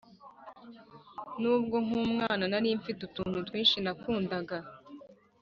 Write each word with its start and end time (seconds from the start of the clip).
N’ubwo 1.41 1.75
nk’umwana 1.85 2.43
nari 2.51 2.67
mfite 2.79 2.99
utuntu 3.07 3.37
twinshi 3.47 3.77
nakundaga 3.85 4.57